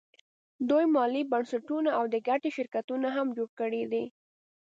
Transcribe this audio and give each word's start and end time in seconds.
دوی 0.69 0.85
مالي 0.95 1.21
بنسټونه 1.31 1.89
او 1.97 2.03
د 2.13 2.15
ګټې 2.27 2.49
شرکتونه 2.57 3.07
هم 3.17 3.27
جوړ 3.37 3.49
کړي 3.59 3.83
دي 3.91 4.05